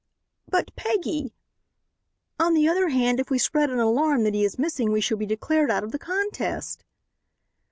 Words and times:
"But, 0.49 0.75
Peggy" 0.75 1.31
"On 2.39 2.55
the 2.55 2.67
other 2.67 2.89
hand, 2.89 3.19
if 3.19 3.29
we 3.29 3.37
spread 3.37 3.69
an 3.69 3.77
alarm 3.77 4.23
that 4.23 4.33
he 4.33 4.43
is 4.43 4.57
missing 4.57 4.91
we 4.91 4.99
shall 4.99 5.17
be 5.19 5.27
declared 5.27 5.69
out 5.69 5.83
of 5.83 5.91
the 5.91 5.99
contest." 5.99 6.83